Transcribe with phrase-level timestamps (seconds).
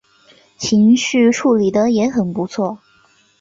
[0.57, 2.79] 情绪处理的也很不错